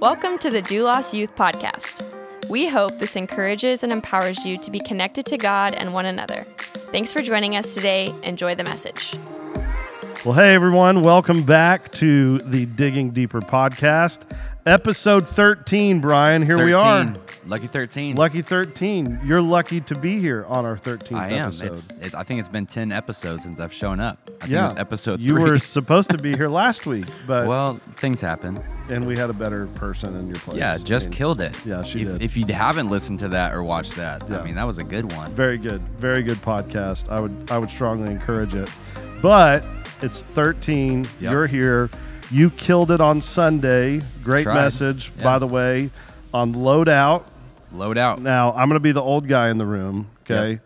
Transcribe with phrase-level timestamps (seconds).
[0.00, 2.02] Welcome to the Doulos Youth Podcast.
[2.48, 6.46] We hope this encourages and empowers you to be connected to God and one another.
[6.92, 8.14] Thanks for joining us today.
[8.22, 9.16] Enjoy the message.
[10.24, 14.20] Well, hey everyone, welcome back to the Digging Deeper podcast,
[14.66, 16.00] episode 13.
[16.00, 17.12] Brian, here we are.
[17.46, 18.16] Lucky 13.
[18.16, 19.20] Lucky 13.
[19.24, 21.42] You're lucky to be here on our 13th I am.
[21.48, 21.66] episode.
[21.72, 24.18] It's, it's, I think it's been 10 episodes since I've shown up.
[24.28, 25.42] I think yeah, it was episode You three.
[25.50, 28.58] were supposed to be here last week, but well, things happen.
[28.88, 30.56] and we had a better person in your place.
[30.56, 31.66] Yeah, just I mean, killed it.
[31.66, 32.22] Yeah, she if, did.
[32.22, 34.38] If you haven't listened to that or watched that, Yeah.
[34.38, 35.30] I mean, that was a good one.
[35.34, 37.10] Very good, very good podcast.
[37.10, 38.70] I would I would strongly encourage it.
[39.20, 39.64] But
[40.00, 41.04] it's 13.
[41.20, 41.32] Yep.
[41.32, 41.90] You're here.
[42.30, 44.00] You killed it on Sunday.
[44.22, 44.54] Great Tried.
[44.54, 45.24] message, Yeah.
[45.24, 45.90] by the way,
[46.32, 47.24] on loadout.
[47.74, 48.20] Load out.
[48.20, 50.10] Now I'm going to be the old guy in the room.
[50.22, 50.52] Okay.
[50.52, 50.60] Yep.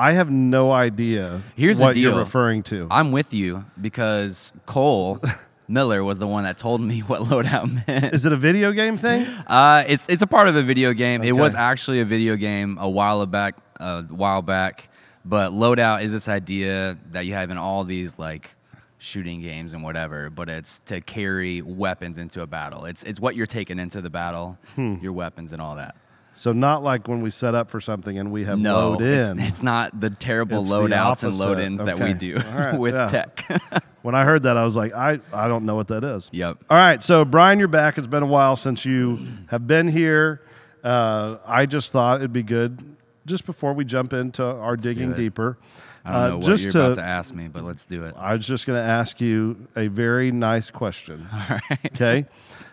[0.00, 2.86] I have no idea Here's the what you're referring to.
[2.88, 5.20] I'm with you because Cole
[5.68, 8.14] Miller was the one that told me what loadout meant.
[8.14, 9.26] Is it a video game thing?
[9.46, 11.22] Uh, it's it's a part of a video game.
[11.24, 14.88] It was actually a video game a while back, a while back.
[15.24, 18.54] But loadout is this idea that you have in all these like
[18.98, 20.30] shooting games and whatever.
[20.30, 22.84] But it's to carry weapons into a battle.
[22.84, 24.94] It's it's what you're taking into the battle, Hmm.
[25.02, 25.96] your weapons and all that.
[26.38, 29.30] So not like when we set up for something and we have No, load it's,
[29.32, 29.40] in.
[29.40, 33.08] it's not the terrible It's the loadouts and load-ins that we do right, with yeah.
[33.08, 33.44] tech.
[34.02, 36.30] when I heard that, I was like, I, I don't know what that is.
[36.32, 36.58] Yep.
[36.70, 37.02] All right.
[37.02, 37.98] So, Brian, you're back.
[37.98, 40.40] It's been a while since you have been here.
[40.84, 42.84] Uh, I just thought it'd be good
[43.26, 45.58] just before we jump into our do digging deeper.
[46.04, 48.04] I don't uh, know what just you're to, about to ask me, but let's do
[48.04, 48.14] it.
[48.16, 51.26] I was just going to ask you a very nice question.
[51.32, 51.78] All right.
[51.86, 52.26] Okay.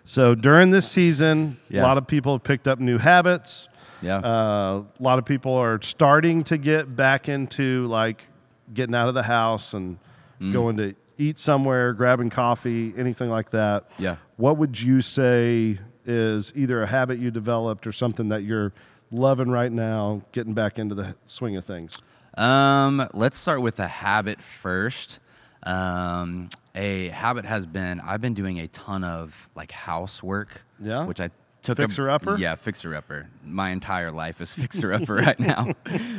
[0.06, 3.68] So, during this season, a lot of people have picked up new habits.
[4.02, 4.18] Yeah.
[4.20, 8.22] Uh, a lot of people are starting to get back into like
[8.74, 9.98] getting out of the house and
[10.42, 10.52] Mm.
[10.52, 13.86] going to eat somewhere, grabbing coffee, anything like that.
[13.98, 14.18] Yeah.
[14.36, 18.74] What would you say is either a habit you developed or something that you're
[19.12, 21.98] loving right now, getting back into the swing of things?
[22.38, 25.20] Um, let's start with a habit first.
[25.64, 30.62] Um, a habit has been I've been doing a ton of like housework.
[30.80, 31.06] Yeah?
[31.06, 31.32] Which I
[31.62, 32.38] took a Fixer a, upper?
[32.38, 33.30] Yeah, fixer upper.
[33.44, 35.74] My entire life is fixer upper right now.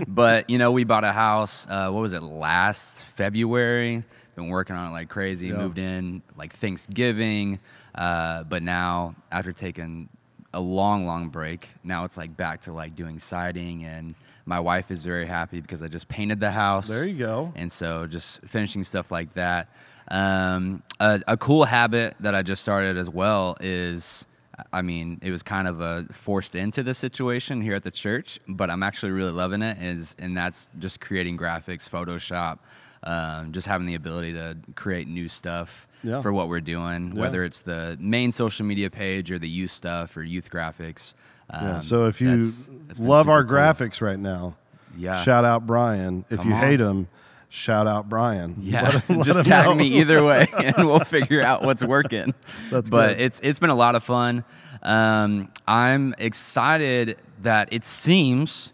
[0.08, 1.66] But you know, we bought a house.
[1.68, 2.22] Uh, what was it?
[2.22, 4.02] Last February.
[4.34, 5.48] Been working on it like crazy.
[5.48, 5.58] Yeah.
[5.58, 7.60] Moved in like Thanksgiving.
[7.94, 10.08] Uh, but now after taking
[10.52, 11.68] a long, long break.
[11.84, 14.14] Now it's like back to like doing siding, and
[14.46, 16.88] my wife is very happy because I just painted the house.
[16.88, 17.52] There you go.
[17.54, 19.68] And so just finishing stuff like that.
[20.08, 24.24] Um, a, a cool habit that I just started as well is,
[24.72, 28.38] I mean, it was kind of a forced into the situation here at the church,
[28.48, 29.78] but I'm actually really loving it.
[29.80, 32.58] Is and that's just creating graphics, Photoshop,
[33.02, 36.22] um, just having the ability to create new stuff Yeah.
[36.22, 37.20] for what we're doing, Yeah.
[37.20, 41.14] whether it's the main social media page or the youth stuff or youth graphics.
[41.50, 41.76] Yeah.
[41.76, 43.54] Um, So if you that's- that's love our cool.
[43.56, 44.56] graphics right now,
[44.96, 45.20] Yeah.
[45.22, 46.24] shout out Brian.
[46.30, 46.60] If Come you on.
[46.60, 47.08] hate him,
[47.48, 48.56] shout out Brian.
[48.60, 49.74] Yeah, him- just tag know.
[49.74, 52.34] me either way, and we'll figure out what's working.
[52.70, 53.20] That's but good.
[53.22, 54.44] it's it's been a lot of fun.
[54.82, 58.72] Um, I'm excited that it seems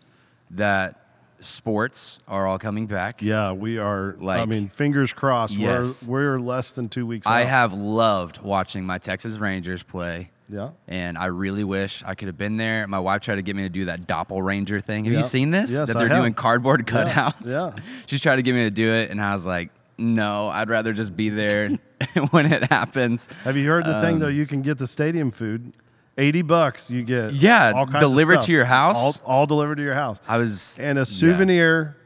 [0.50, 0.98] that
[1.40, 3.22] sports are all coming back.
[3.22, 4.16] Yeah, we are.
[4.18, 5.54] Like, I mean, fingers crossed.
[5.54, 6.02] Yes.
[6.04, 7.26] We're we're less than two weeks.
[7.26, 7.48] I out.
[7.48, 10.30] have loved watching my Texas Rangers play.
[10.48, 10.70] Yeah.
[10.88, 12.86] And I really wish I could have been there.
[12.86, 15.04] My wife tried to get me to do that doppelranger thing.
[15.04, 15.20] Have Yeah.
[15.20, 15.70] you seen this?
[15.70, 17.34] Yes, that they're doing cardboard cutouts.
[17.44, 17.72] yeah.
[18.06, 20.92] She's trying to get me to do it, and I was like, no, I'd rather
[20.92, 21.70] just be there
[22.30, 23.28] when it happens.
[23.44, 24.28] Have you heard the thing Um, though?
[24.28, 25.72] You can get the stadium food,
[26.18, 26.90] eighty bucks.
[26.90, 28.96] You get Yeah, all kinds delivered to your house?
[28.96, 31.04] all, all delivered to your house, I was and a yeah.
[31.04, 31.96] souvenir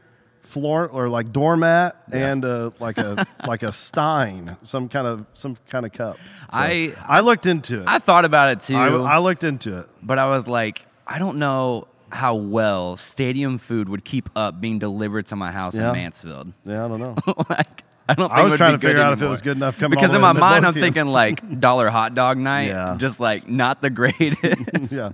[0.47, 5.55] floor or like doormat and a, like a like a stein, some kind of some
[5.69, 6.17] kind of cup.
[6.17, 7.87] So I- I looked into it.
[7.87, 9.87] I thought about it too, I, I looked into it.
[10.01, 14.79] but I was like, I don't know how well stadium food would keep up being
[14.79, 15.89] delivered to my house Yeah.
[15.89, 16.53] in Mansfield.
[16.65, 17.15] Yeah, I don't know.
[17.49, 18.29] like, I don't.
[18.29, 20.31] Think I was trying to figure out if it was good enough because in my
[20.31, 22.95] mind I'm thinking like dollar hot dog night, Yeah.
[22.97, 24.91] just like not the greatest.
[24.93, 25.09] Yeah.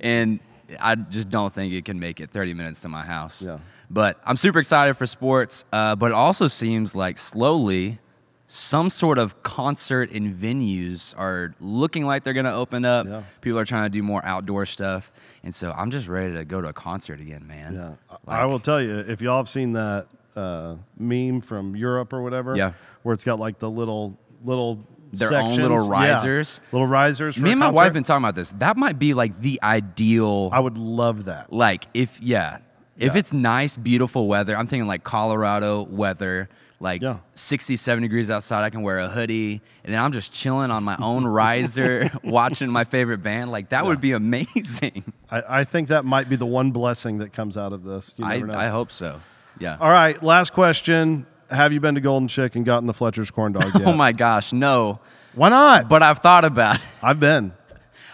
[0.00, 0.40] and
[0.80, 3.42] I just don't think it can make it 30 minutes to my house.
[3.42, 3.58] Yeah.
[3.90, 5.64] But I'm super excited for sports.
[5.72, 7.98] Uh, but it also seems like slowly
[8.46, 13.06] some sort of concert and venues are looking like they're going to open up.
[13.06, 13.22] Yeah.
[13.40, 15.12] People are trying to do more outdoor stuff.
[15.44, 17.74] And so I'm just ready to go to a concert again, man.
[18.10, 22.22] Yeah, I will tell you if y'all have seen that uh, meme from Europe or
[22.22, 22.72] whatever, Yeah.
[23.02, 25.58] where it's got like the little little Their own sections.
[25.58, 26.60] little Yeah, risers.
[26.72, 27.34] little risers.
[27.36, 27.76] For Me a and my concert.
[27.76, 28.50] wife been talking about this.
[28.58, 31.52] That might be like the ideal I would love that.
[31.52, 32.58] like if yeah
[33.00, 33.18] if Yeah.
[33.18, 36.48] it's nice beautiful weather i'm thinking like colorado weather
[36.82, 37.18] like Yeah.
[37.34, 38.64] 60, 70 degrees outside.
[38.64, 42.70] I can wear a hoodie, and then I'm just chilling on my own riser, watching
[42.70, 43.50] my favorite band.
[43.52, 45.04] Like that would be amazing.
[45.30, 48.14] I, I think that might be the one blessing that comes out of this.
[48.16, 48.54] You I, know.
[48.54, 49.20] I hope so.
[49.58, 49.76] Yeah.
[49.78, 51.26] All right, last question.
[51.50, 53.86] Have you been to Golden Chick and gotten the Fletcher's corn dog oh yet?
[53.88, 55.00] Oh my gosh, no.
[55.34, 55.86] Why not?
[55.90, 56.82] But I've thought about it.
[57.02, 57.52] I've been.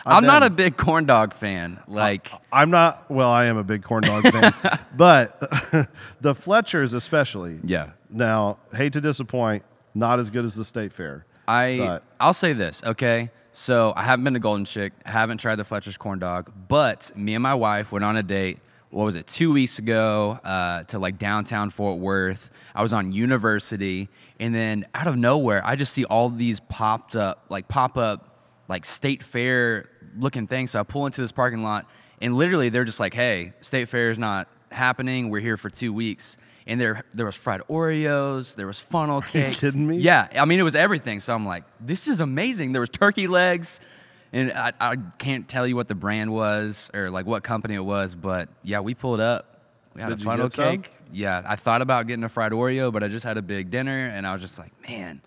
[0.06, 1.80] I've I'm not a big corn dog fan.
[1.88, 3.10] Like, I'm not.
[3.10, 4.54] Well, I am a big corn dog fan,
[4.96, 5.40] but
[6.20, 7.58] the Fletchers especially.
[7.64, 7.90] yeah.
[8.08, 9.64] Now, hate to disappoint,
[9.94, 11.26] not as good as the State Fair.
[11.48, 13.30] I But- I'll say this, okay?
[13.50, 17.34] So I haven't been to Golden Chick, haven't tried the Fletcher's corn dog, but me
[17.34, 18.58] and my wife went on a date.
[18.90, 19.26] What was it?
[19.26, 22.50] Two weeks ago uh, to like downtown Fort Worth.
[22.74, 24.08] I was on University,
[24.38, 28.38] and then out of nowhere, I just see all these popped up, like pop up,
[28.68, 29.88] like state fair
[30.18, 30.72] looking things.
[30.72, 31.86] So I pull into this parking lot,
[32.20, 35.30] and literally they're just like, "Hey, state fair is not happening.
[35.30, 36.36] We're here for two weeks."
[36.68, 39.98] And there, there was fried Oreos, there was funnel cake you kidding me?
[39.98, 41.20] Yeah, I mean, it was everything.
[41.20, 42.72] So I'm like, this is amazing.
[42.72, 43.78] There was turkey legs,
[44.32, 47.84] and I, I can't tell you what the brand was or like what company it
[47.84, 49.60] was, but yeah, we pulled up.
[49.94, 50.82] We had Did a funnel get some?
[50.82, 50.90] cake.
[51.12, 54.08] Yeah, I thought about getting a fried Oreo, but I just had a big dinner,
[54.08, 55.22] and I was just like, man,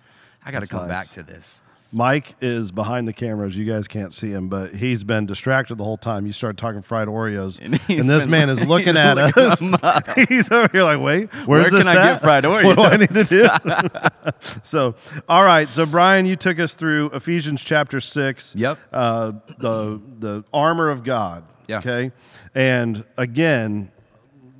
[0.45, 1.63] I got to come back to this.
[1.91, 3.55] Mike is behind the cameras.
[3.57, 6.27] You guys can't see him, but he's been distracted the whole time.
[6.27, 10.09] You started talking fried Oreos, and, And this man like- is looking at looking us.
[10.29, 12.21] he's over here like, wait, where's Where can I get at?
[12.21, 14.31] fried What do I need to Oreos?
[14.33, 14.49] do?
[14.61, 14.93] so,
[15.27, 15.67] all right.
[15.67, 18.53] So, Brian, you took us through Ephesians chapter six.
[18.55, 18.77] Yep.
[18.93, 21.43] Uh, the the armor of God.
[21.67, 21.79] Yeah.
[21.79, 22.11] Okay.
[22.53, 23.91] And again,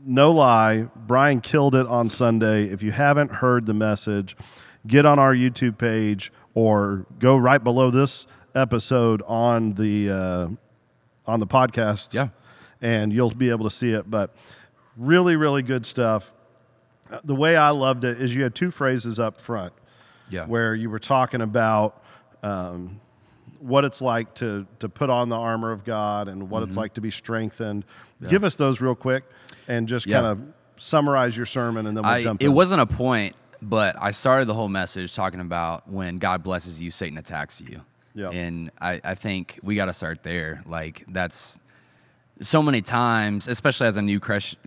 [0.05, 2.65] no lie, Brian killed it on Sunday.
[2.65, 4.35] If you haven't heard the message,
[4.87, 10.47] get on our YouTube page or go right below this episode on the uh,
[11.25, 12.13] on the podcast.
[12.13, 12.29] Yeah.
[12.81, 14.09] and you'll be able to see it.
[14.09, 14.35] But
[14.97, 16.31] really, really good stuff.
[17.11, 19.73] Uh, The way I loved it is you had two phrases up front
[20.29, 20.45] Yeah.
[20.45, 22.01] where you were talking about
[22.43, 22.99] um,
[23.59, 26.93] what it's like to to put on the armor of God and what it's like
[26.95, 27.83] to be strengthened.
[28.27, 29.23] Give us those real quick
[29.67, 30.11] and just Mm-hmm.
[30.11, 30.21] Yeah.
[30.21, 32.53] kind of summarize your sermon and then we'll I, jump it in.
[32.53, 36.91] wasn't a point, but I started the whole message talking about when God blesses you,
[36.91, 37.81] Satan attacks you.
[38.15, 38.29] Yeah.
[38.29, 40.63] And I, I think we got to start there.
[40.65, 41.59] Like, that's
[42.41, 44.19] so many times, especially as a new,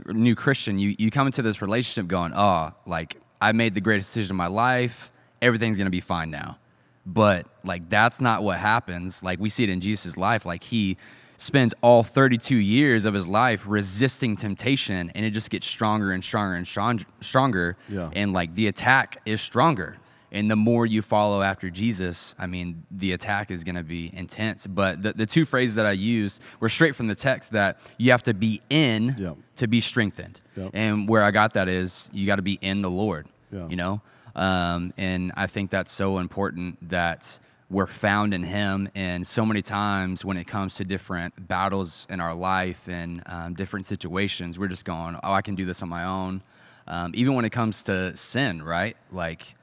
[0.07, 4.11] new Christian, you, you come into this relationship going, oh, like, I made the greatest
[4.11, 5.11] decision of my life.
[5.41, 6.59] Everything's going to be fine now.
[7.05, 9.23] But, like, that's not what happens.
[9.25, 10.47] Like, we see it in Jesus' life.
[10.47, 10.97] Like, he
[11.43, 16.23] spends all 32 years of his life resisting temptation, and it just gets stronger and
[16.23, 17.77] stronger and strong, stronger.
[17.89, 18.11] Yeah.
[18.15, 19.97] And, like, the attack is stronger.
[20.31, 24.11] And the more you follow after Jesus, I mean, the attack is going to be
[24.15, 24.67] intense.
[24.67, 28.13] But the, the two phrases that I used were straight from the text that you
[28.13, 29.35] have to be in Yeah.
[29.57, 30.41] to be strengthened.
[30.57, 30.71] Yeah.
[30.73, 33.69] And where I got that is you got to be in the Lord, Yeah.
[33.69, 34.01] you know?
[34.35, 37.39] Um, and I think that's so important that
[37.73, 38.89] we're found in Him.
[38.95, 43.55] And so many times when it comes to different battles in our life and um,
[43.55, 46.43] different situations, we're just going, oh, I can do this on my own.
[46.87, 48.97] Um, even when it comes to sin, right?
[49.11, 49.55] Like,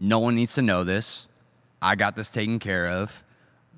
[0.00, 1.28] no one needs to know this.
[1.82, 3.22] I got this taken care of.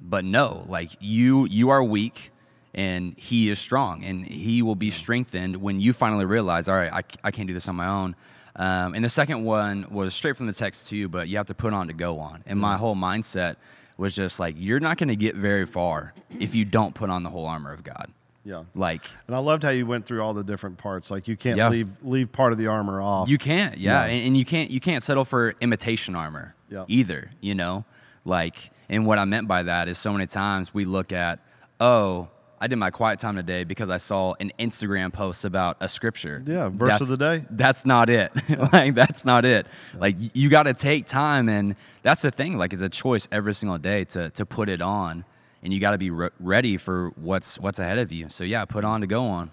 [0.00, 2.32] But no, like you you are weak
[2.74, 6.92] and he is strong and he will be strengthened when you finally realize, all right,
[6.92, 8.16] I, I can't do this on my own.
[8.56, 11.54] Um, and the second one was straight from the text too, but you have to
[11.54, 12.42] put on to go on.
[12.46, 13.56] And my whole mindset
[13.96, 17.22] was just like, you're not going to get very far if you don't put on
[17.22, 18.10] the whole armor of God.
[18.44, 18.64] yeah.
[18.74, 21.10] Like, And I loved how you went through all the different parts.
[21.10, 21.68] Like you can't Yeah.
[21.68, 23.28] leave leave part of the armor off.
[23.28, 24.12] You can't, yeah, Yeah.
[24.12, 26.84] And, and you can't you can't settle for imitation armor Yeah.
[26.88, 27.30] either.
[27.40, 27.84] You know,
[28.24, 31.38] like, and what I meant by that is so many times we look at,
[31.80, 32.28] oh,
[32.62, 36.40] I did my quiet time today because I saw an Instagram post about a scripture.
[36.46, 37.44] Yeah, verse of the day.
[37.50, 38.30] That's not it.
[38.72, 39.66] like that's not it.
[39.98, 42.56] Like you got to take time, and that's the thing.
[42.56, 45.24] Like it's a choice every single day to to put it on,
[45.64, 48.28] and you got to be re- ready for what's what's ahead of you.
[48.28, 49.50] So yeah, put on to go on.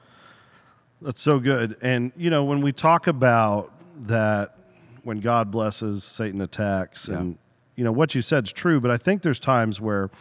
[1.01, 1.77] That's so good.
[1.81, 3.71] And you know, when we talk about
[4.03, 4.55] that
[5.03, 7.17] when God blesses, Satan attacks Yeah.
[7.17, 7.37] and
[7.75, 10.11] you know, what you said is true, but I think there's times where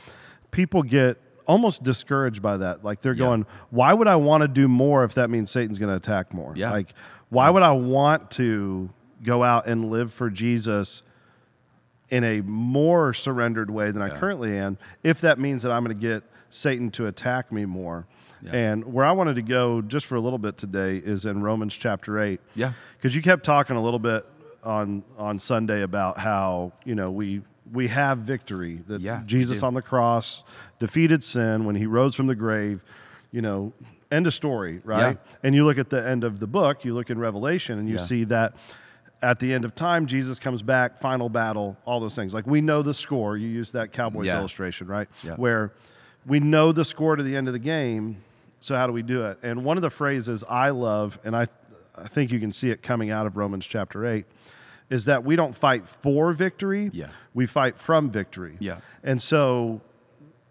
[0.53, 2.85] people get almost discouraged by that.
[2.85, 3.25] Like they're Yeah.
[3.27, 6.33] going, "Why would I want to do more if that means Satan's going to attack
[6.33, 6.71] more?" Yeah.
[6.71, 6.93] Like,
[7.31, 8.91] why would I want to
[9.25, 11.03] go out and live for Jesus
[12.11, 15.99] in a more surrendered way than I currently am if that means that I'm going
[15.99, 18.07] to get Satan to attack me more?
[18.41, 18.53] Yeah.
[18.53, 21.75] And where I wanted to go just for a little bit today is in Romans
[21.75, 22.41] chapter 8.
[22.55, 22.73] Yeah.
[22.97, 24.25] Because you kept talking a little bit
[24.63, 29.75] on on Sunday about how, you know, we we have victory that Yeah, Jesus on
[29.75, 30.43] the cross
[30.79, 32.83] defeated sin when he rose from the grave,
[33.33, 33.73] you know,
[34.11, 35.19] end of story, right?
[35.21, 35.37] Yeah.
[35.43, 37.97] And you look at the end of the book, you look in Revelation and you
[37.97, 38.01] Yeah.
[38.03, 38.55] see that
[39.21, 42.33] at the end of time, Jesus comes back, final battle, all those things.
[42.33, 43.37] Like we know the score.
[43.37, 44.39] You use that Cowboys Yeah.
[44.39, 45.09] illustration, right?
[45.23, 45.35] Yeah.
[45.35, 45.73] Where
[46.27, 48.19] we know the score to the end of the game.
[48.61, 49.39] So how do we do it?
[49.43, 51.49] And one of the phrases I love, and I,
[51.97, 54.27] I think you can see it coming out of Romans chapter eight,
[54.91, 56.91] is that we don't fight for victory.
[56.93, 57.09] Yeah.
[57.35, 58.57] We fight from victory.
[58.59, 58.79] Yeah.
[59.05, 59.81] And so,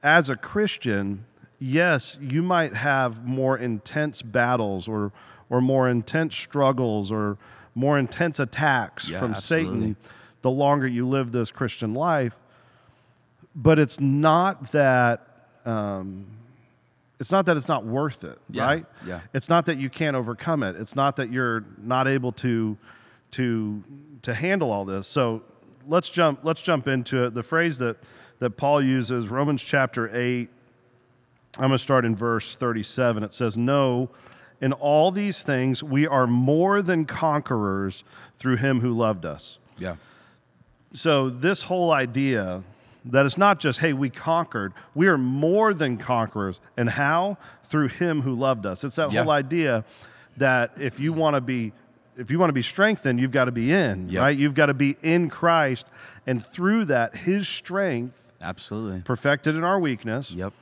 [0.04, 1.26] as a Christian,
[1.60, 5.12] yes, you might have more intense battles or
[5.50, 7.38] or more intense struggles or
[7.74, 9.74] more intense attacks Yeah, from absolutely.
[9.80, 9.96] Satan
[10.42, 12.36] the longer you live this Christian life.
[13.56, 15.26] But it's not that
[15.66, 16.28] um,
[17.20, 18.86] it's not that it's not worth it, Yeah, right?
[19.06, 19.22] yeah.
[19.34, 20.76] It's not that you can't overcome it.
[20.76, 22.78] It's not that you're not able to
[23.32, 23.84] to
[24.24, 25.08] to handle all this.
[25.08, 25.44] So
[25.88, 27.34] let's jump let's jump into it.
[27.34, 27.98] The phrase that
[28.40, 30.50] that Paul uses, Romans chapter 8,
[31.58, 33.24] I'm going to start in verse 37.
[33.24, 34.10] It says, "No,
[34.62, 38.04] in all these things we are more than conquerors
[38.38, 39.96] through him who loved us." Yeah.
[40.94, 42.64] So this whole idea
[43.06, 47.90] that it's not just hey we conquered, we are more than conquerors, and how through
[47.90, 48.84] Him who loved us.
[48.84, 49.24] It's that Yeah.
[49.24, 49.84] whole idea
[50.38, 51.74] that if you want to be
[52.18, 54.22] if you want to be strengthened, you've got to be in, Yep.
[54.22, 54.38] right?
[54.38, 55.86] You've got to be in Christ,
[56.26, 59.02] and through that, His strength Absolutely.
[59.02, 60.32] perfected in our weakness.
[60.32, 60.54] Yep.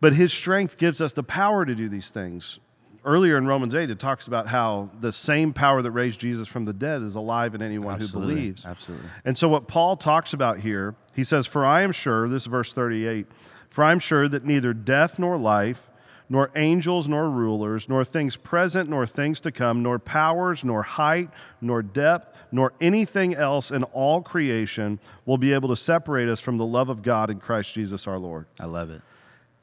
[0.00, 2.58] But his strength gives us the power to do these things.
[3.04, 6.64] Earlier in Romans 8, it talks about how the same power that raised Jesus from
[6.64, 8.34] the dead is alive in anyone Absolutely.
[8.34, 8.66] who believes.
[8.66, 9.08] Absolutely.
[9.24, 12.46] And so, what Paul talks about here, he says, For I am sure, this is
[12.46, 13.26] verse 38,
[13.70, 15.88] for I am sure that neither death nor life,
[16.28, 21.28] nor angels nor rulers, nor things present nor things to come, nor powers, nor height,
[21.60, 26.56] nor depth, nor anything else in all creation will be able to separate us from
[26.58, 28.46] the love of God in Christ Jesus our Lord.
[28.60, 29.02] I love it.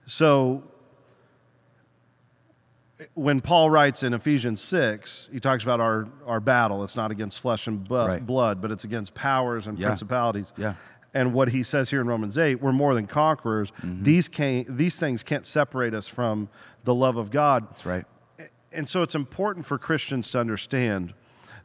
[0.06, 0.64] So
[3.14, 6.84] when Paul writes in Ephesians 6, he talks about our, our battle.
[6.84, 8.26] It's not against flesh and bu- Right.
[8.26, 9.88] blood, but it's against powers and Yeah.
[9.88, 10.52] principalities.
[10.58, 10.74] Yeah.
[11.14, 13.72] And what he says here in Romans 8, we're more than conquerors.
[13.82, 14.04] Mm-hmm.
[14.04, 16.50] These, can these things can't separate us from
[16.84, 17.68] the love of God.
[17.70, 18.06] That's right.
[18.72, 21.14] And so it's important for Christians to understand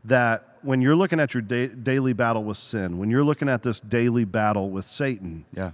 [0.04, 3.62] that when you're looking at your da- daily battle with sin, when you're looking at
[3.62, 5.72] this daily battle with Satan, Yeah.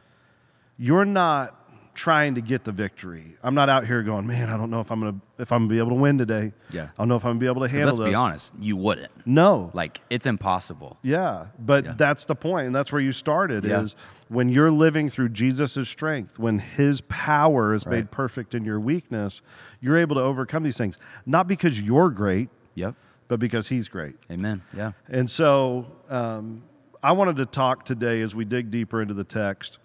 [0.76, 1.59] you're not
[1.94, 3.36] trying to get the victory.
[3.42, 5.68] I'm not out here going, man, I don't know if I'm gonna if I'm gonna
[5.70, 6.52] be able to win today.
[6.70, 6.84] Yeah.
[6.84, 8.08] I don't know if I'm gonna be able to handle Let's this.
[8.10, 8.54] be honest.
[8.60, 9.10] You wouldn't.
[9.26, 9.70] No.
[9.74, 10.98] Like it's impossible.
[11.02, 11.94] Yeah, but Yeah.
[11.96, 13.64] that's the point, and that's where you started.
[13.64, 13.80] Yeah.
[13.82, 13.96] Is
[14.28, 19.42] when you're living through Jesus' strength, when His power is made perfect in your weakness,
[19.80, 20.96] you're able to overcome these things.
[21.26, 22.94] Not because you're great, Yep.
[23.28, 24.14] but because He's great.
[24.30, 24.62] Amen.
[24.76, 24.92] Yeah.
[25.08, 26.62] And so um,
[27.02, 29.78] I wanted to talk today as we dig deeper into the text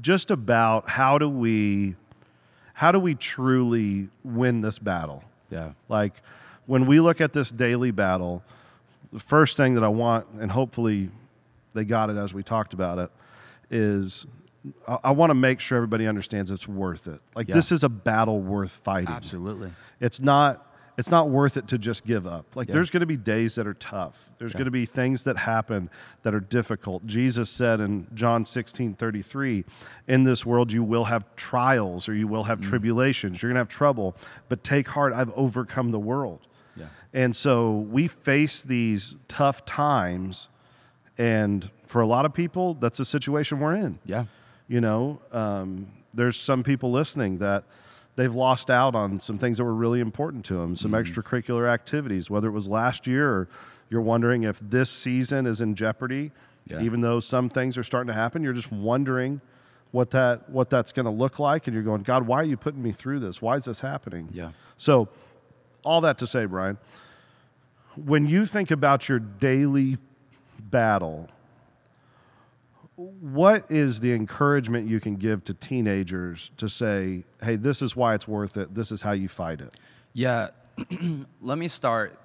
[0.00, 1.96] just about how do we
[2.74, 5.24] how do we truly win this battle?
[5.50, 5.72] Yeah.
[5.88, 6.22] Like
[6.66, 8.42] when we look at this daily battle,
[9.12, 11.10] the first thing that I want, and hopefully
[11.72, 13.10] they got it as we talked about it,
[13.70, 14.26] is
[14.86, 17.20] I, I want to make sure everybody understands it's worth it.
[17.34, 17.54] Like Yeah.
[17.56, 19.08] this is a battle worth fighting.
[19.14, 19.72] Absolutely.
[20.00, 20.64] It's not
[20.98, 22.44] it's not worth it to just give up.
[22.56, 22.74] Like Yeah.
[22.74, 24.28] there's going to be days that are tough.
[24.38, 24.58] There's Yeah.
[24.58, 25.88] going to be things that happen
[26.24, 27.06] that are difficult.
[27.06, 29.64] Jesus said in John 16, 33,
[30.08, 32.48] in this world you will have trials or you will Mm.
[32.48, 33.40] have tribulations.
[33.42, 34.16] You're going to have trouble,
[34.48, 36.40] but take heart, I've overcome the world.
[36.76, 36.86] Yeah.
[37.14, 40.48] And so we face these tough times
[41.16, 43.98] and for a lot of people that's a situation we're in.
[44.04, 44.24] Yeah.
[44.66, 47.64] You know, um, there's some people listening that
[48.18, 51.00] they've lost out on some things that were really important to them, some Mm-hmm.
[51.20, 53.48] extracurricular activities, whether it was last year or
[53.88, 56.32] you're wondering if this season is in jeopardy,
[56.66, 56.80] Yeah.
[56.82, 58.42] even though some things are starting to happen.
[58.42, 59.40] You're just wondering
[59.92, 62.56] what that what that's going to look like, and you're going, God, why are you
[62.58, 63.40] putting me through this?
[63.40, 64.28] Why is this happening?
[64.32, 64.50] Yeah.
[64.76, 65.08] So,
[65.84, 66.76] all that to say, Brian,
[67.96, 69.96] when you think about your daily
[70.60, 71.28] battle,
[72.98, 78.14] what is the encouragement you can give to teenagers to say, hey, this is why
[78.14, 79.74] it's worth it, this is how you fight it?
[80.12, 80.48] Yeah.
[81.40, 82.18] Let me start.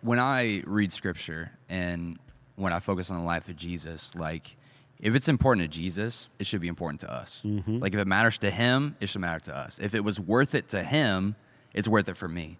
[0.00, 2.18] When I read scripture and
[2.56, 4.56] when I focus on the life of Jesus, like
[4.98, 7.42] if it's important to Jesus, it should be important to us.
[7.44, 7.78] Mm-hmm.
[7.78, 9.78] Like if it matters to him, it should matter to us.
[9.80, 11.36] If it was worth it to him,
[11.72, 12.58] it's worth it for me.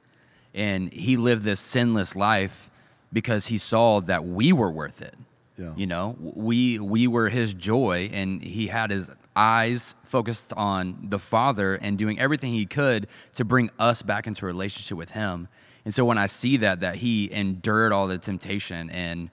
[0.54, 2.70] And he lived this sinless life
[3.12, 5.14] because he saw that we were worth it.
[5.56, 5.72] Yeah.
[5.76, 11.18] You know, we we were his joy, and he had his eyes focused on the
[11.18, 15.48] Father and doing everything he could to bring us back into a relationship with him.
[15.84, 19.30] And so when I see that that he endured all the temptation and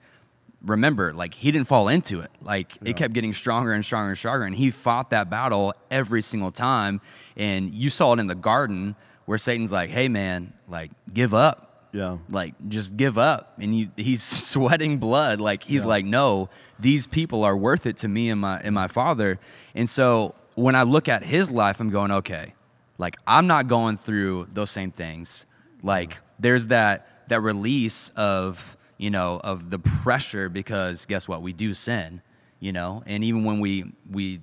[0.62, 2.30] remember, like he didn't fall into it.
[2.40, 4.44] Like it kept getting stronger and stronger and stronger.
[4.44, 7.00] And he fought that battle every single time.
[7.36, 11.73] And you saw it in the garden where Satan's like, hey man, like give up.
[11.94, 12.18] Yeah.
[12.28, 13.54] Like, just give up.
[13.58, 15.40] And he, he's sweating blood.
[15.40, 15.86] Like, he's Yeah.
[15.88, 19.38] like, no, these people are worth it to me and my, and my father.
[19.76, 22.54] And so when I look at his life, I'm going, okay,
[22.98, 25.46] like, I'm not going through those same things.
[25.84, 31.42] Like, there's that, that release of, you know, of the pressure because guess what?
[31.42, 32.22] We do sin,
[32.58, 33.04] you know?
[33.06, 34.40] And even when we, we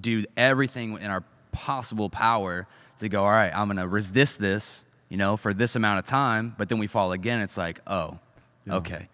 [0.00, 2.66] do everything in our possible power
[3.00, 6.06] to go, all right, I'm going to resist this, you know, for this amount of
[6.06, 7.40] time, but then we fall again.
[7.40, 8.18] It's like, oh,
[8.68, 9.08] okay.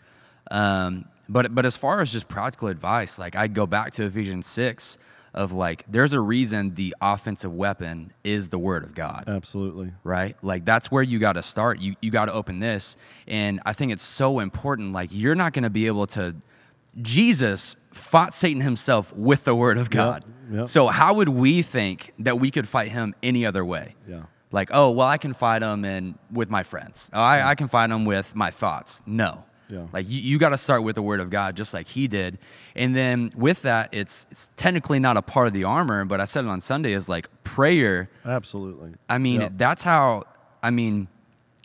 [0.51, 4.47] Um, but but as far as just practical advice, like I'd go back to Ephesians
[4.47, 4.99] six
[5.33, 9.93] of like, there's a reason the offensive weapon is the word of God Absolutely.
[10.03, 10.37] right?
[10.43, 11.81] Like that's where you got to start.
[11.81, 12.97] You you got to open this,
[13.29, 14.93] and I think it's so important.
[14.93, 16.35] Like you're not going to be able to.
[17.01, 20.25] Jesus fought Satan himself with the word of God.
[20.51, 20.67] yep.
[20.67, 23.95] So how would we think that we could fight him any other way?
[24.09, 24.23] Yeah.
[24.53, 27.11] Like, oh well, I can fight them and with my friends.
[27.13, 29.03] Oh, I, I can fight them with my thoughts.
[29.07, 29.45] No.
[29.69, 29.87] Yeah.
[29.93, 32.39] Like you, you got to start with the word of God, just like he did.
[32.75, 36.25] And then with that, it's it's technically not a part of the armor, but I
[36.25, 38.95] said it on Sunday is like prayer Absolutely.
[39.09, 39.53] I mean, Yep.
[39.57, 40.25] that's how.
[40.63, 41.07] I mean,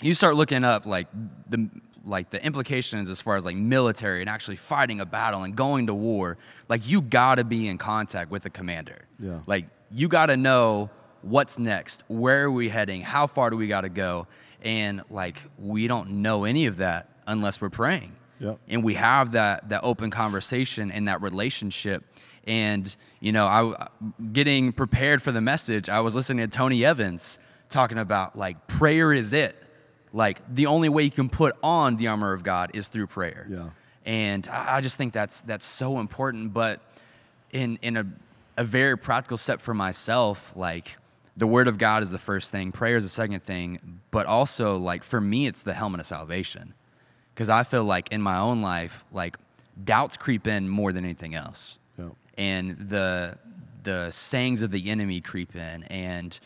[0.02, 1.08] you start looking up like
[1.50, 1.68] the
[2.06, 5.88] like the implications as far as like military and actually fighting a battle and going
[5.88, 6.38] to war.
[6.70, 9.06] Like you got to be in contact with the commander.
[9.20, 9.40] Yeah.
[9.48, 10.92] Like you got to know
[11.26, 14.28] what's next, where are we heading, how far do we got to go,
[14.62, 18.16] and like we don't know any of that unless we're praying.
[18.40, 18.60] Yep.
[18.68, 22.04] and we have that that open conversation and that relationship.
[22.46, 23.88] And you know i
[24.34, 27.40] getting prepared for the message i was listening to tony evans
[27.70, 29.56] talking about like prayer is it.
[30.14, 33.48] Like the only way you can put on the armor of god is through prayer.
[33.50, 33.70] Yeah.
[34.06, 36.54] and i I just think that's that's so important.
[36.54, 36.82] But
[37.52, 38.06] in in a,
[38.58, 40.98] a very practical step for myself like
[41.38, 44.78] the word of god is the first thing prayer is the second thing but also
[44.78, 46.74] like for me it's the helmet of salvation
[47.36, 49.38] because I feel like in my own life, like
[49.84, 52.14] doubts creep in more than anything else, Yep.
[52.38, 53.38] and the
[53.84, 56.40] the sayings of the enemy creep in, and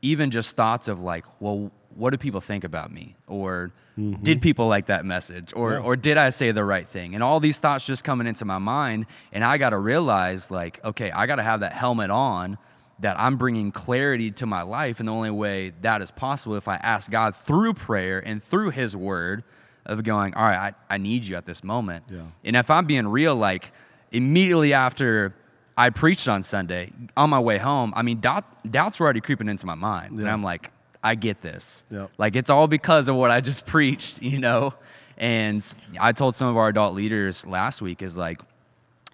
[0.00, 4.20] even just thoughts of like, well, what do people think about me, or mm-hmm.
[4.22, 5.78] did people like that message, or Yeah.
[5.80, 8.58] or did I say the right thing, and all these thoughts just coming into my
[8.58, 12.56] mind, and I got to realize like, okay, I got to have that helmet on.
[13.02, 16.66] That I'm bringing clarity to my life, and the only way that is possible if
[16.66, 19.44] I ask God through prayer and through His Word,
[19.86, 22.04] of going, all right, I, I need you at this moment.
[22.10, 22.22] Yeah.
[22.44, 23.72] And if I'm being real, like
[24.10, 25.34] immediately after
[25.76, 29.48] I preached on Sunday, on my way home, I mean, doubt, doubts were already creeping
[29.48, 30.18] into my mind.
[30.18, 30.70] And I'm like,
[31.02, 31.84] I get this.
[31.90, 32.10] Yep.
[32.18, 34.74] Like, it's all because of what I just preached, you know?
[35.16, 35.64] And
[36.00, 38.40] I told some of our adult leaders last week is like,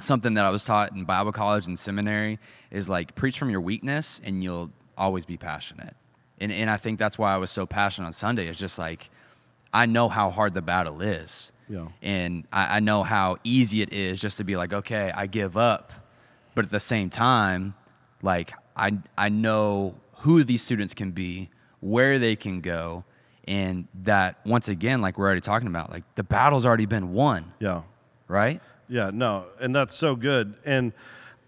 [0.00, 2.38] something that I was taught in Bible college and seminary
[2.70, 5.96] is like, preach from your weakness and you'll always be passionate.
[6.40, 8.46] And, and I think that's why I was so passionate on Sunday.
[8.48, 9.10] It's just like,
[9.72, 11.52] I know how hard the battle is.
[11.68, 11.88] Yeah.
[12.00, 15.56] And I, I know how easy it is just to be like, okay, I give
[15.56, 15.92] up.
[16.54, 17.74] But at the same time,
[18.22, 23.04] like I I know who these students can be, where they can go,
[23.46, 27.52] and that once again, like we're already talking about, like the battle's already been won,
[27.60, 27.82] Yeah.
[28.26, 28.60] right?
[28.88, 30.54] Yeah, no, and that's so good.
[30.64, 30.92] And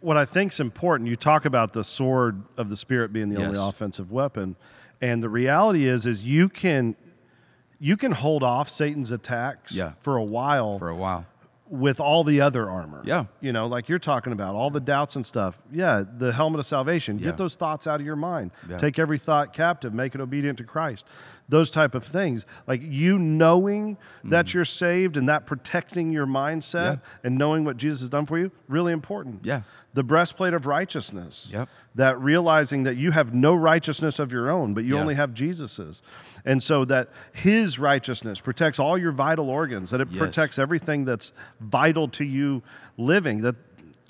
[0.00, 3.59] what I think's important, you talk about the sword of the spirit being the only
[3.59, 4.57] offensive weapon,
[5.00, 6.96] and the reality is, is you can,
[7.79, 9.92] you can hold off Satan's attacks Yeah.
[10.00, 11.26] for a while For a while.
[11.68, 13.03] with all the other armor.
[13.07, 13.24] Yeah.
[13.40, 15.59] You know, like you're talking about, all the doubts and stuff.
[15.72, 17.18] Yeah, the helmet of salvation.
[17.18, 17.26] Yeah.
[17.26, 18.50] Get those thoughts out of your mind.
[18.68, 18.76] Yeah.
[18.79, 21.07] Take every thought captive, make it obedient to Christ.
[21.50, 22.46] Those type of things.
[22.66, 24.54] Like you knowing that mm.
[24.54, 26.70] you're saved and that protecting your mindset.
[26.70, 26.96] Yeah.
[27.24, 29.40] and knowing what Jesus has done for you, really important.
[29.44, 29.62] Yeah.
[29.92, 31.50] The breastplate of righteousness.
[31.52, 31.68] Yep.
[31.96, 35.00] That realizing that you have no righteousness of your own, but you Yeah.
[35.00, 36.02] only have Jesus's.
[36.44, 40.18] And so that his righteousness protects all your vital organs, that it Yes.
[40.18, 42.62] protects everything that's vital to you
[42.96, 43.42] living.
[43.42, 43.56] That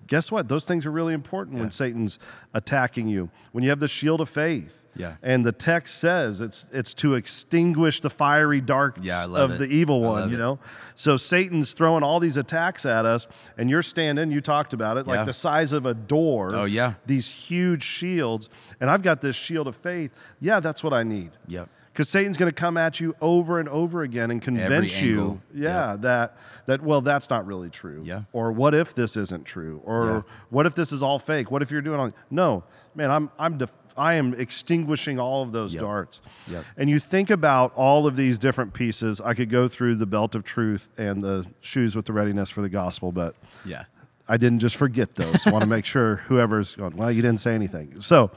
[0.07, 0.49] guess what?
[0.49, 2.19] Those things are really important when Satan's
[2.53, 3.31] attacking you.
[3.53, 4.80] When you have the shield of faith.
[4.97, 5.15] Yeah.
[5.23, 9.59] And the text says it's it's to extinguish the fiery darts Yeah, of it.
[9.59, 10.39] the evil one, you it.
[10.39, 10.59] know?
[10.95, 13.27] So Satan's throwing all these attacks at us,
[13.57, 15.17] and you're standing, you talked about it, Yeah.
[15.17, 16.55] like the size of a door.
[16.55, 16.95] Oh, yeah.
[17.07, 18.49] These huge shields.
[18.81, 20.11] And I've got this shield of faith.
[20.41, 21.31] Yeah, that's what I need.
[21.47, 21.69] Yep.
[21.93, 25.97] Because Satan's going to come at you over and over again and convince you, yeah,
[26.01, 28.03] that that well, that's not really true.
[28.05, 28.23] Yeah.
[28.33, 29.81] Or what if this isn't true?
[29.85, 30.23] Or Yeah.
[30.51, 31.51] what if this is all fake?
[31.51, 32.11] What if you're doing all?
[32.31, 32.63] No,
[32.95, 35.83] man, I'm I'm def- I am extinguishing all of those Yep.
[35.83, 36.21] darts.
[36.51, 36.65] Yep.
[36.77, 39.21] And you think about all of these different pieces.
[39.21, 42.63] I could go through the belt of truth and the shoes with the readiness for
[42.63, 43.85] the gospel, but Yeah.
[44.29, 45.45] I didn't just forget those.
[45.47, 48.01] I want to make sure whoever's going, well, you didn't say anything.
[48.01, 48.31] So,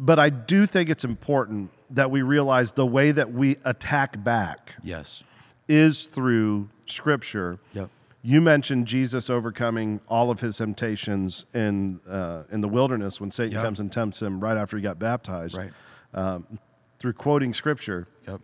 [0.00, 4.72] but I do think it's important that we realize the way that we attack back
[4.82, 5.22] Yes.
[5.68, 7.58] is through scripture.
[7.74, 7.90] Yep.
[8.26, 13.52] You mentioned Jesus overcoming all of his temptations in uh, in the wilderness when Satan
[13.52, 13.62] Yep.
[13.62, 15.58] comes and tempts him right after he got baptized.
[15.58, 15.72] Right.
[16.14, 16.58] Um,
[16.98, 18.08] through quoting scripture.
[18.26, 18.40] Yep.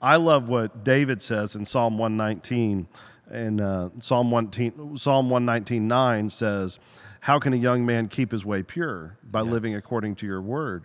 [0.00, 2.88] I love what David says in Psalm 119.
[3.30, 6.78] And uh, Psalm 119, Psalm 119 9 says,
[7.20, 9.18] How can a young man keep his way pure?
[9.22, 9.50] By Yeah.
[9.50, 10.84] living according to your word.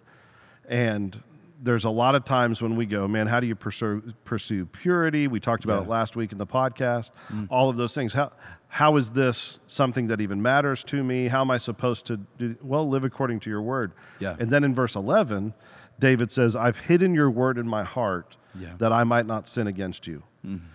[0.67, 1.21] And
[1.63, 5.27] there's a lot of times when we go, man, how do you pursue, pursue purity?
[5.27, 5.85] We talked about Yeah.
[5.85, 7.11] it last week in the podcast.
[7.29, 7.47] Mm.
[7.51, 8.13] All of those things.
[8.13, 8.31] How,
[8.67, 11.27] how is this something that even matters to me?
[11.27, 12.55] How am I supposed to do?
[12.63, 13.91] Well, live according to your word.
[14.19, 14.35] Yeah.
[14.39, 15.53] And then in verse 11,
[15.99, 18.73] David says, I've hidden your word in my heart Yeah.
[18.79, 20.23] That I might not sin against you.
[20.45, 20.65] Mm-hmm.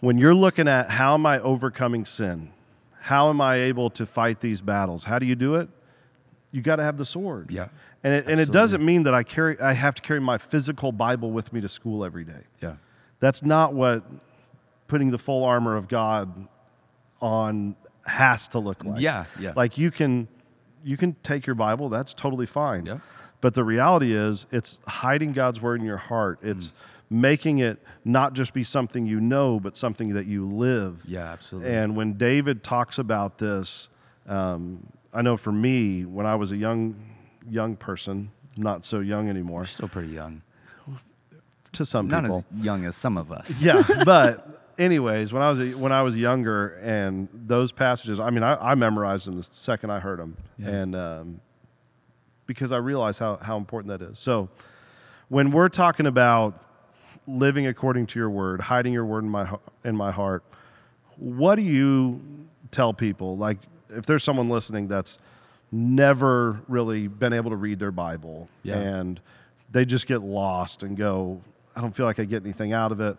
[0.00, 2.50] When you're looking at how am I overcoming sin?
[3.02, 5.04] How am I able to fight these battles?
[5.04, 5.68] How do you do it?
[6.50, 7.50] You got to have the sword.
[7.50, 7.68] Yeah.
[8.04, 10.92] And it, and it doesn't mean that I carry I have to carry my physical
[10.92, 12.42] Bible with me to school every day.
[12.60, 12.74] Yeah.
[13.18, 14.04] That's not what
[14.86, 16.46] putting the full armor of God
[17.22, 19.00] on has to look like.
[19.00, 19.54] Yeah, yeah.
[19.56, 20.28] Like you can
[20.84, 22.84] you can take your Bible, that's totally fine.
[22.84, 22.98] Yeah.
[23.40, 26.38] But the reality is it's hiding God's word in your heart.
[26.42, 26.74] It's
[27.08, 31.02] making it not just be something you know, but something that you live.
[31.06, 31.70] Yeah, absolutely.
[31.70, 33.88] And when David talks about this,
[34.26, 37.13] um, I know for me, when I was a young
[37.48, 40.42] young person, not so young anymore We're still pretty young.
[41.72, 42.44] to some Not people.
[42.56, 43.62] as young as some of us.
[43.62, 48.42] yeah, but anyways, when I was when I was younger, and those passages, I mean,
[48.42, 50.68] I, I memorized them the second I heard them, Yeah.
[50.68, 51.40] and um,
[52.46, 54.18] because I realized how how important that is.
[54.18, 54.48] So,
[55.28, 56.60] when we're talking about
[57.26, 60.44] living according to your word, hiding your word in my in my heart,
[61.16, 62.20] what do you
[62.70, 63.36] tell people?
[63.36, 63.58] Like,
[63.90, 65.18] if there's someone listening that's
[65.74, 68.78] never really been able to read their Bible Yeah.
[68.78, 69.20] and
[69.72, 71.40] they just get lost and go,
[71.74, 73.16] I don't feel like I get anything out of it.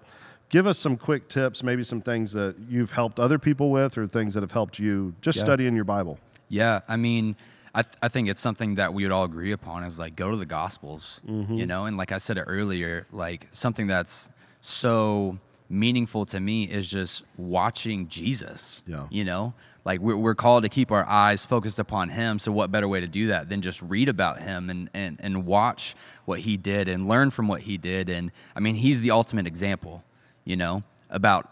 [0.50, 4.08] Give us some quick tips, maybe some things that you've helped other people with or
[4.08, 5.44] things that have helped you just Yeah.
[5.44, 6.18] studying your Bible.
[6.48, 7.36] Yeah, I mean,
[7.74, 10.32] I, th- I think it's something that we would all agree upon is like go
[10.32, 11.56] to the Gospels, Mm-hmm.
[11.56, 14.30] you know, and like I said earlier, like something that's
[14.62, 15.40] so
[15.76, 18.84] meaningful to me is just watching Jesus.
[18.88, 19.08] Yeah.
[19.10, 19.54] You know,
[19.86, 22.40] like we're, we're called to keep our eyes focused upon Him.
[22.40, 25.46] So, what better way to do that than just read about Him and, and, and
[25.46, 28.10] watch what He did and learn from what He did?
[28.10, 30.04] And I mean, He's the ultimate example,
[30.44, 31.52] you know, about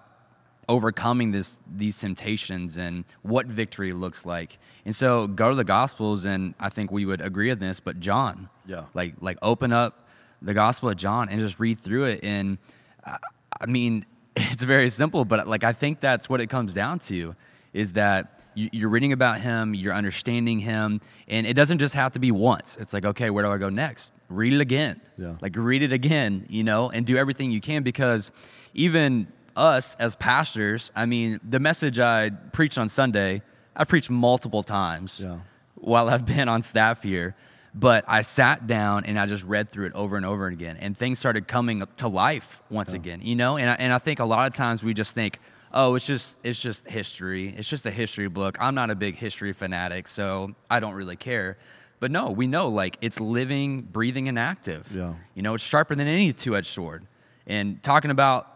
[0.69, 4.57] overcoming this these temptations and what victory looks like.
[4.85, 7.99] And so go to the gospels and I think we would agree on this, but
[7.99, 8.49] John.
[8.65, 8.85] Yeah.
[8.93, 10.07] Like like open up
[10.41, 12.57] the gospel of John and just read through it and
[13.05, 13.17] I,
[13.59, 17.35] I mean it's very simple, but like I think that's what it comes down to
[17.73, 22.11] is that you, you're reading about him, you're understanding him, and it doesn't just have
[22.13, 22.77] to be once.
[22.79, 24.13] It's like, okay, where do I go next?
[24.29, 25.01] Read it again.
[25.17, 25.35] Yeah.
[25.41, 28.31] Like read it again, you know, and do everything you can because
[28.73, 33.41] even us as pastors, I mean, the message I preached on Sunday,
[33.75, 35.39] I preached multiple times Yeah.
[35.75, 37.35] while I've been on staff here.
[37.75, 40.95] But I sat down and I just read through it over and over again, and
[40.95, 43.57] things started coming to life once again, you know.
[43.57, 45.39] And I, and I think a lot of times we just think,
[45.71, 48.57] oh, it's just it's just history, it's just a history book.
[48.61, 51.57] I'm not a big history fanatic, so I don't really care.
[51.99, 54.91] But no, we know like it's living, breathing, and active.
[54.93, 55.13] Yeah.
[55.33, 57.07] You know, it's sharper than any two-edged sword.
[57.47, 58.47] And talking about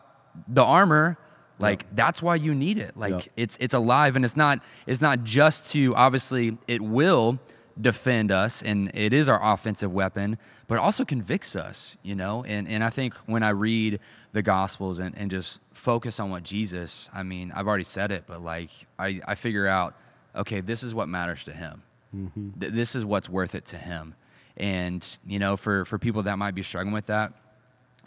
[0.48, 1.18] the armor,
[1.58, 2.96] like that's why you need it.
[2.96, 3.32] Like Yeah.
[3.36, 7.40] it's it's alive and it's not it's not just to obviously it will
[7.82, 10.38] defend us and it is our offensive weapon,
[10.68, 12.44] but also convicts us, you know?
[12.44, 14.00] And and I think when I read
[14.34, 18.26] the gospels and, and just focus on what Jesus, I mean, I've already said it,
[18.28, 19.96] but like I, I figure out,
[20.36, 21.84] okay, this is what matters to him.
[22.16, 22.60] Mm-hmm.
[22.60, 24.16] Th- this is what's worth it to him.
[24.56, 27.34] And, you know, for, for people that might be struggling with that,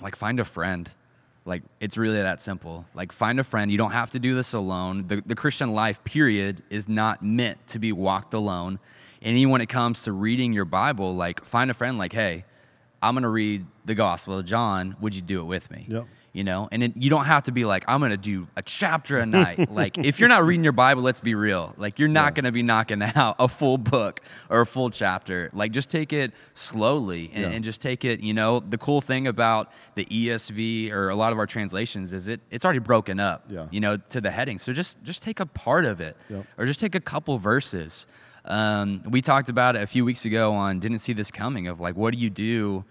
[0.00, 0.90] like find a friend
[1.44, 4.52] like it's really that simple like find a friend you don't have to do this
[4.52, 8.78] alone the, the christian life period is not meant to be walked alone
[9.22, 12.44] and even when it comes to reading your bible like find a friend like hey
[13.02, 14.94] i'm going to read the gospel of john.
[15.00, 15.86] Would you do it with me?
[15.88, 16.06] Yep.
[16.32, 16.68] you know?
[16.70, 19.26] And it, you don't have to be like i'm going to do a chapter a
[19.40, 19.70] night.
[19.70, 21.74] Like if you're not reading your bible let's be real.
[21.78, 25.48] Like you're not going to be knocking out a full book or a full chapter.
[25.54, 27.50] Like just take it slowly and, Yeah.
[27.50, 28.60] and just take it you know?
[28.60, 32.64] The cool thing about the esv or a lot of our translations is it it's
[32.64, 33.66] already broken up Yeah.
[33.70, 36.46] you know to the heading so just just take a part of it Yep.
[36.58, 38.06] or just take a couple verses
[38.44, 41.80] um, we talked about it a few weeks ago on didn't see this coming of
[41.80, 42.84] like what do you do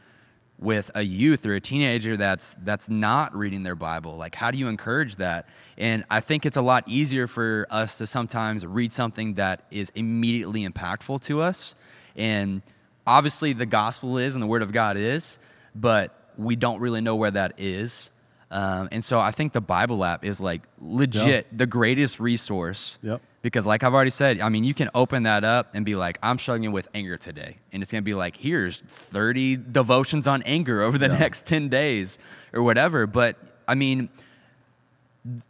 [0.60, 4.18] with a youth or a teenager that's that's not reading their bible?
[4.18, 5.48] Like how do you encourage that?
[5.78, 9.92] And i think it's a lot easier for us to sometimes read something that is
[9.96, 11.76] immediately impactful to us.
[12.16, 12.62] And
[13.08, 15.40] obviously the gospel is and the word of god is
[15.76, 18.12] but we don't really know where that is.
[18.52, 22.98] Um, and so I think the Bible app is like legit the greatest resource.
[23.04, 23.22] Yep.
[23.42, 26.18] Because, like I've already said, I mean, you can open that up and be like,
[26.22, 27.56] I'm struggling with anger today.
[27.72, 31.20] And it's going to be like, here's 30 devotions on anger over the Yeah.
[31.20, 32.18] next 10 days
[32.52, 33.08] or whatever.
[33.08, 34.10] But I mean,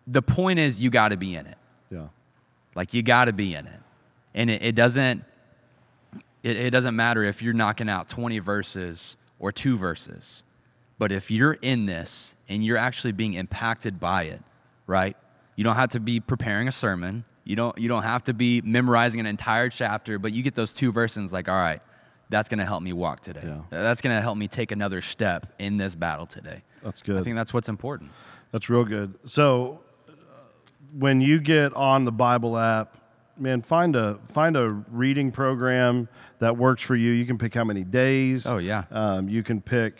[0.05, 1.57] the point is, you got to be in it.
[1.89, 2.07] Yeah.
[2.75, 3.79] Like you got to be in it,
[4.35, 5.23] and it, it doesn't.
[6.43, 10.43] It, it doesn't matter if you're knocking out 20 verses or two verses,
[10.97, 14.41] but if you're in this and you're actually being impacted by it,
[14.87, 15.15] right?
[15.55, 17.23] You don't have to be preparing a sermon.
[17.45, 17.77] You don't.
[17.77, 21.31] You don't have to be memorizing an entire chapter, but you get those two verses.
[21.31, 21.81] Like, all right,
[22.29, 23.41] that's going to help me walk today.
[23.43, 23.61] Yeah.
[23.69, 26.63] That's going to help me take another step in this battle today.
[26.83, 27.17] That's good.
[27.17, 28.11] I think that's what's important.
[28.51, 29.15] That's real good.
[29.25, 30.13] So uh,
[30.97, 32.97] when you get on the Bible app,
[33.37, 36.07] man, find a find a reading program
[36.39, 37.11] that works for you.
[37.11, 38.45] You can pick how many days.
[38.45, 38.85] Oh, yeah.
[38.91, 39.95] Um, you can pick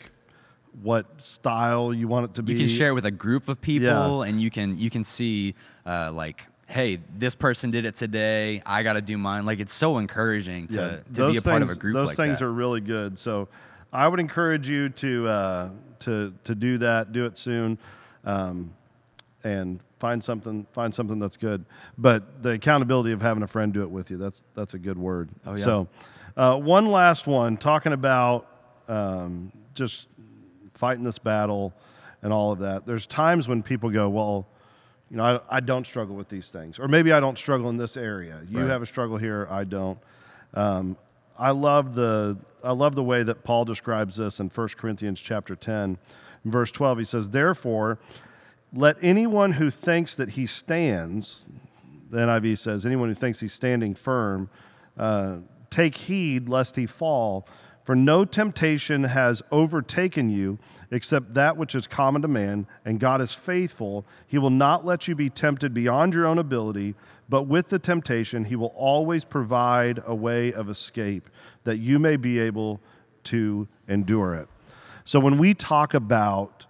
[0.81, 2.53] what style you want it to be.
[2.53, 4.29] you can share it with a group of people Yeah.
[4.29, 5.55] and you can you can see
[5.85, 9.73] uh, like hey this person did it today i got to do mine like it's
[9.73, 12.39] so encouraging to, Yeah, to be a part of a things- group Those like things
[12.39, 12.45] that.
[12.45, 13.17] are really good.
[13.19, 13.47] So
[13.91, 15.69] I would encourage you to uh,
[16.01, 17.11] to to do that.
[17.11, 17.79] Do it soon,
[18.23, 18.71] um,
[19.43, 21.65] and find something find something that's good.
[21.97, 24.97] But the accountability of having a friend do it with you that's that's a good
[24.99, 25.29] word.
[25.45, 25.63] Oh, yeah.
[25.63, 25.87] So
[26.37, 28.45] uh, one last one talking about
[28.87, 30.05] um, just
[30.79, 31.73] fighting this battle
[32.21, 32.85] and all of that.
[32.85, 34.47] There's times when people go, well.
[35.11, 37.77] You know, I, I don't struggle with these things, or maybe I don't struggle in
[37.77, 38.41] this area.
[38.47, 38.69] You Right.
[38.69, 39.97] have a struggle here, I don't.
[40.53, 40.97] Um,
[41.35, 45.55] I love the I love the way that Paul describes this in 1 Corinthians chapter
[45.55, 45.97] 10,
[46.45, 46.99] verse 12.
[46.99, 47.97] He says, "Therefore,
[48.71, 51.47] let anyone who thinks that he stands,
[52.11, 54.47] the NIV says, anyone who thinks he's standing firm,
[54.95, 55.37] uh,
[55.71, 57.47] take heed lest he fall.
[57.89, 60.59] For no temptation has overtaken you
[60.91, 64.05] except that which is common to man, and God is faithful.
[64.27, 66.93] He will not let you be tempted beyond your own ability,
[67.29, 71.31] but with the temptation, he will always provide a way of escape
[71.63, 72.79] that you may be able
[73.23, 74.47] to endure it.
[75.03, 76.67] So when we talk about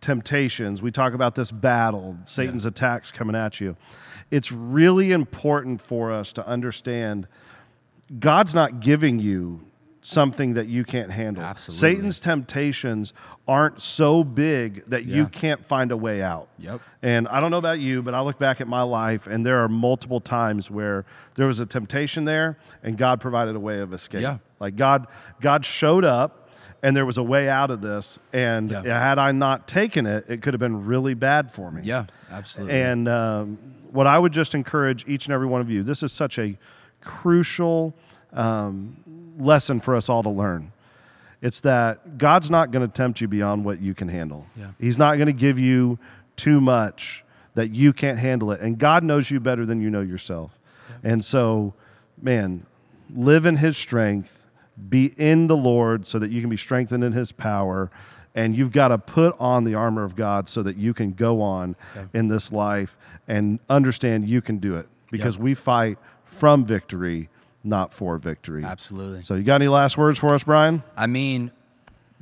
[0.00, 3.76] temptations, we talk about this battle, Satan's attacks coming at you.
[4.30, 7.26] It's really important for us to understand
[8.20, 9.62] God's not giving you
[10.06, 11.42] something that you can't handle.
[11.42, 11.80] Absolutely.
[11.80, 13.14] Satan's temptations
[13.48, 16.48] aren't so big that you can't find a way out.
[16.58, 16.82] Yep.
[17.02, 19.64] And I don't know about you, but I look back at my life and there
[19.64, 23.94] are multiple times where there was a temptation there and God provided a way of
[23.94, 24.20] escape.
[24.20, 24.38] Yeah.
[24.60, 25.06] Like God
[25.40, 26.50] God showed up
[26.82, 28.82] and there was a way out of this and Yeah.
[28.82, 31.80] had I not taken it, it could have been really bad for me.
[31.82, 33.56] yeah absolutely And um,
[33.90, 36.58] what I would just encourage each and every one of you, this is such a
[37.00, 37.94] crucial
[38.34, 38.96] um,
[39.38, 40.72] lesson for us all to learn.
[41.42, 44.46] It's that God's not going to tempt you beyond what you can handle.
[44.56, 44.68] Yeah.
[44.78, 45.98] He's not going to give you
[46.36, 48.60] too much that you can't handle it.
[48.60, 50.58] And God knows you better than you know yourself.
[51.02, 51.74] And so,
[52.20, 52.66] man,
[53.14, 54.46] live in His strength,
[54.88, 57.90] be in the Lord so that you can be strengthened in His power.
[58.34, 61.40] And you've got to put on the armor of God so that you can go
[61.40, 61.76] on
[62.12, 62.96] in this life
[63.28, 67.28] and understand you can do it because we fight from victory,
[67.64, 68.62] not for victory.
[68.62, 69.22] absolutely.
[69.22, 70.82] So, you got any last words for us, Brian?
[70.96, 71.50] i mean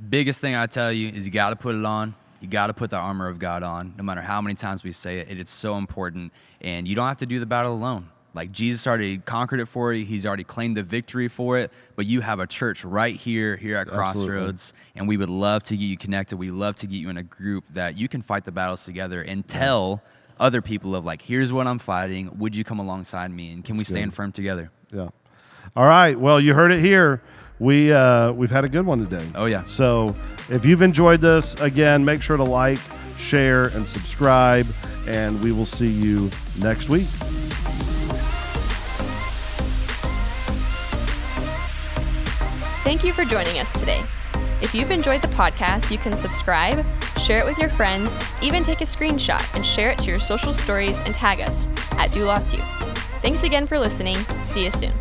[0.08, 2.14] biggest thing i tell you is you got to put it on.
[2.40, 4.90] You got to put the armor of god on no matter how many times we
[4.92, 5.30] say it.
[5.30, 8.08] It is so important and you don't have to do the battle alone.
[8.34, 10.04] Like jesus already conquered it for you.
[10.04, 13.76] He's already claimed the victory for it but you have a church right here here
[13.76, 14.34] at Absolutely.
[14.34, 16.36] crossroads and we would love to get you connected.
[16.36, 19.22] We love to get you in a group that you can fight the battles together
[19.22, 20.02] and tell
[20.40, 22.38] other people of like here's what i'm fighting.
[22.38, 24.70] Would you come alongside me and can we stand firm together?
[24.90, 25.10] Yeah.
[25.74, 26.18] All right.
[26.18, 27.22] Well, you heard it here.
[27.58, 29.26] We uh, we've had a good one today.
[29.34, 29.64] Oh, yeah.
[29.64, 30.14] So
[30.50, 32.78] if you've enjoyed this, again, make sure to like,
[33.18, 34.66] share, and subscribe.
[35.06, 37.06] And we will see you next week.
[42.84, 44.02] Thank you for joining us today.
[44.60, 46.86] If you've enjoyed the podcast, you can subscribe,
[47.18, 50.52] share it with your friends, even take a screenshot and share it to your social
[50.52, 52.98] stories and tag us at Doulos Youth.
[53.22, 54.16] Thanks again for listening.
[54.44, 54.92] See you soon.